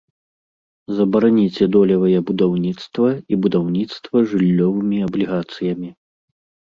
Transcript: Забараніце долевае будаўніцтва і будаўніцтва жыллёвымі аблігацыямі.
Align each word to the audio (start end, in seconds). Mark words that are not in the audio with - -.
Забараніце 0.99 1.63
долевае 1.75 2.19
будаўніцтва 2.29 3.09
і 3.13 3.33
будаўніцтва 3.47 4.25
жыллёвымі 4.33 4.97
аблігацыямі. 5.09 5.89